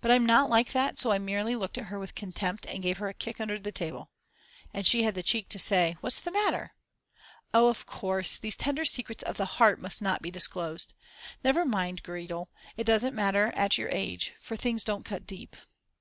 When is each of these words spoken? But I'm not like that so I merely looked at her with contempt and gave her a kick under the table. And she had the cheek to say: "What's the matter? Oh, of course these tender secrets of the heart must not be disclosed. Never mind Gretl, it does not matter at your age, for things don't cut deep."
But 0.00 0.10
I'm 0.10 0.26
not 0.26 0.50
like 0.50 0.72
that 0.72 0.98
so 0.98 1.12
I 1.12 1.18
merely 1.18 1.54
looked 1.54 1.78
at 1.78 1.84
her 1.84 2.00
with 2.00 2.16
contempt 2.16 2.66
and 2.66 2.82
gave 2.82 2.98
her 2.98 3.08
a 3.08 3.14
kick 3.14 3.40
under 3.40 3.56
the 3.56 3.70
table. 3.70 4.10
And 4.74 4.84
she 4.84 5.04
had 5.04 5.14
the 5.14 5.22
cheek 5.22 5.48
to 5.50 5.60
say: 5.60 5.96
"What's 6.00 6.20
the 6.20 6.32
matter? 6.32 6.74
Oh, 7.54 7.68
of 7.68 7.86
course 7.86 8.36
these 8.36 8.56
tender 8.56 8.84
secrets 8.84 9.22
of 9.22 9.36
the 9.36 9.44
heart 9.44 9.80
must 9.80 10.02
not 10.02 10.22
be 10.22 10.30
disclosed. 10.32 10.92
Never 11.44 11.64
mind 11.64 12.02
Gretl, 12.02 12.48
it 12.76 12.82
does 12.82 13.04
not 13.04 13.14
matter 13.14 13.52
at 13.54 13.78
your 13.78 13.90
age, 13.92 14.34
for 14.40 14.56
things 14.56 14.82
don't 14.82 15.04
cut 15.04 15.24
deep." 15.24 15.54